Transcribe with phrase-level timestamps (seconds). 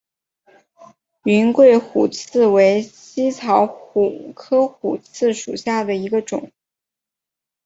[1.25, 3.67] 云桂虎刺为茜草
[4.35, 6.51] 科虎刺属下的一个种。